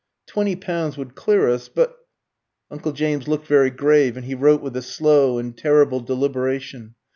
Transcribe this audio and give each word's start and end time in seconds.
"Twenty 0.25 0.55
pounds 0.55 0.97
would 0.97 1.13
clear 1.13 1.47
us; 1.47 1.69
but" 1.69 1.95
Uncle 2.71 2.91
James 2.91 3.27
looked 3.27 3.45
very 3.45 3.69
grave, 3.69 4.17
and 4.17 4.25
he 4.25 4.33
wrote 4.33 4.63
with 4.63 4.75
a 4.75 4.81
slow 4.81 5.37
and 5.37 5.55
terrible 5.55 5.99
deliberation. 5.99 6.95